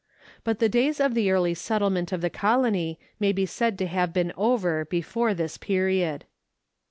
[0.43, 4.11] But the days of the early settlement of the colony may be said to have
[4.11, 6.25] been over before this period.